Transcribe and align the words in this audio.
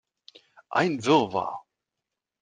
Ein 0.71 1.05
Wirrwarr! 1.05 1.63